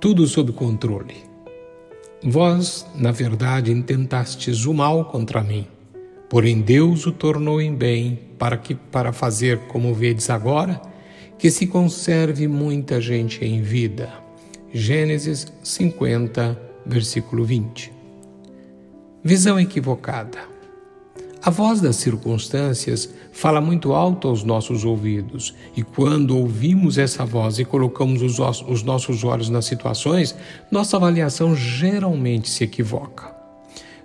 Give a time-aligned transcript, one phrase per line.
[0.00, 1.16] tudo sob controle.
[2.22, 5.66] Vós, na verdade, intentastes o mal contra mim,
[6.28, 10.80] porém Deus o tornou em bem, para que para fazer como vedes agora,
[11.38, 14.12] que se conserve muita gente em vida.
[14.72, 17.92] Gênesis 50, versículo 20.
[19.22, 20.55] Visão equivocada.
[21.46, 27.60] A voz das circunstâncias fala muito alto aos nossos ouvidos, e quando ouvimos essa voz
[27.60, 30.34] e colocamos os, os nossos olhos nas situações,
[30.72, 33.32] nossa avaliação geralmente se equivoca.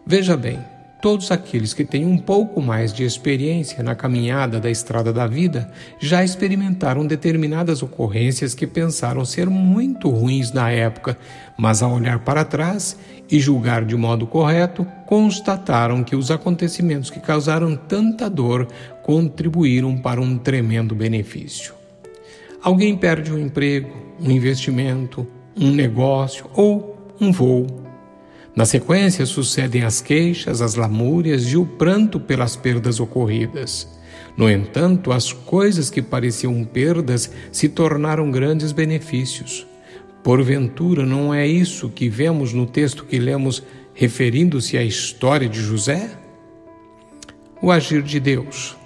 [0.05, 0.59] Veja bem,
[1.01, 5.71] Todos aqueles que têm um pouco mais de experiência na caminhada da estrada da vida
[5.99, 11.17] já experimentaram determinadas ocorrências que pensaram ser muito ruins na época,
[11.57, 12.95] mas ao olhar para trás
[13.31, 18.67] e julgar de modo correto, constataram que os acontecimentos que causaram tanta dor
[19.01, 21.73] contribuíram para um tremendo benefício.
[22.61, 25.25] Alguém perde um emprego, um investimento,
[25.59, 27.80] um negócio ou um voo
[28.55, 33.87] na sequência, sucedem as queixas, as lamúrias e o pranto pelas perdas ocorridas.
[34.35, 39.65] No entanto, as coisas que pareciam perdas se tornaram grandes benefícios.
[40.23, 46.11] Porventura, não é isso que vemos no texto que lemos referindo-se à história de José?
[47.61, 48.80] O agir de Deus.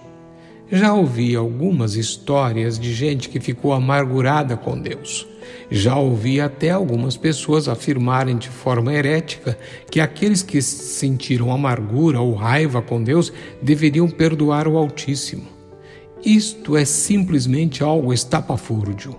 [0.75, 5.25] Já ouvi algumas histórias de gente que ficou amargurada com Deus.
[5.71, 9.57] Já ouvi até algumas pessoas afirmarem de forma herética
[9.89, 13.31] que aqueles que sentiram amargura ou raiva com Deus
[13.61, 15.45] deveriam perdoar o Altíssimo.
[16.25, 19.15] Isto é simplesmente algo estapafúrdio.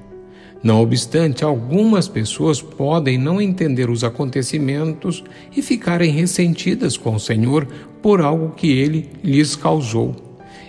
[0.63, 5.25] Não obstante, algumas pessoas podem não entender os acontecimentos
[5.57, 7.67] e ficarem ressentidas com o Senhor
[8.03, 10.26] por algo que ele lhes causou.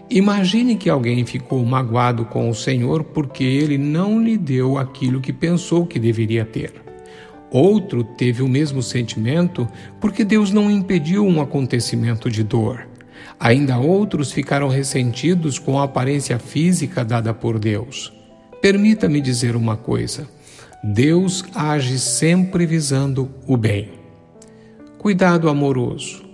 [0.09, 5.33] Imagine que alguém ficou magoado com o Senhor porque ele não lhe deu aquilo que
[5.33, 6.73] pensou que deveria ter.
[7.51, 9.67] Outro teve o mesmo sentimento
[9.99, 12.87] porque Deus não impediu um acontecimento de dor.
[13.39, 18.13] Ainda outros ficaram ressentidos com a aparência física dada por Deus.
[18.61, 20.27] Permita-me dizer uma coisa:
[20.83, 23.91] Deus age sempre visando o bem.
[24.97, 26.26] Cuidado amoroso.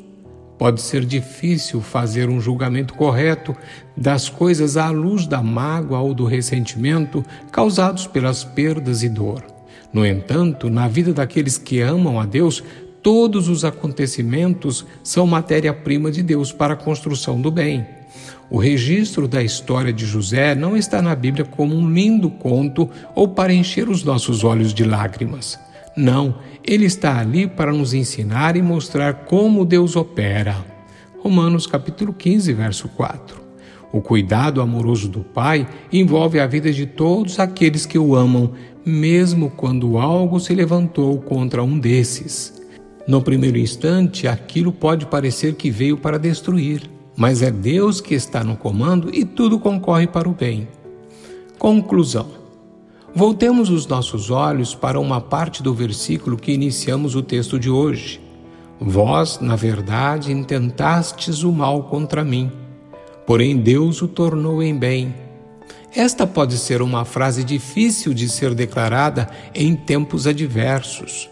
[0.58, 3.56] Pode ser difícil fazer um julgamento correto
[3.97, 9.44] das coisas à luz da mágoa ou do ressentimento causados pelas perdas e dor.
[9.91, 12.64] No entanto, na vida daqueles que amam a Deus,
[13.02, 17.85] todos os acontecimentos são matéria-prima de Deus para a construção do bem.
[18.50, 23.28] O registro da história de José não está na Bíblia como um lindo conto ou
[23.28, 25.59] para encher os nossos olhos de lágrimas.
[25.96, 30.56] Não, ele está ali para nos ensinar e mostrar como Deus opera.
[31.20, 33.42] Romanos capítulo 15, verso 4.
[33.92, 38.53] O cuidado amoroso do Pai envolve a vida de todos aqueles que o amam,
[38.84, 42.59] mesmo quando algo se levantou contra um desses.
[43.08, 48.44] No primeiro instante, aquilo pode parecer que veio para destruir, mas é Deus que está
[48.44, 50.68] no comando e tudo concorre para o bem.
[51.59, 52.43] Conclusão.
[53.16, 58.19] Voltemos os nossos olhos para uma parte do versículo que iniciamos o texto de hoje.
[58.81, 62.52] Vós, na verdade, intentastes o mal contra mim,
[63.28, 65.13] porém Deus o tornou em bem.
[65.96, 71.29] Esta pode ser uma frase difícil de ser declarada em tempos adversos.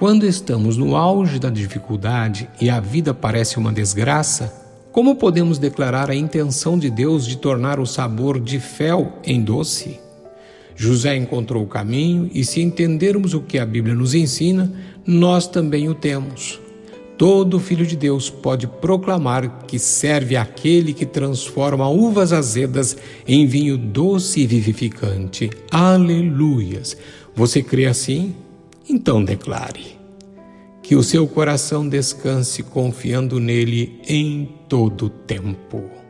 [0.00, 4.52] Quando estamos no auge da dificuldade e a vida parece uma desgraça,
[4.90, 10.01] como podemos declarar a intenção de Deus de tornar o sabor de fel em doce?
[10.82, 14.72] José encontrou o caminho e, se entendermos o que a Bíblia nos ensina,
[15.06, 16.58] nós também o temos.
[17.16, 22.96] Todo filho de Deus pode proclamar que serve aquele que transforma uvas azedas
[23.28, 25.50] em vinho doce e vivificante.
[25.70, 26.96] Aleluias!
[27.32, 28.34] Você crê assim?
[28.90, 29.96] Então declare.
[30.82, 36.01] Que o seu coração descanse confiando nele em todo tempo.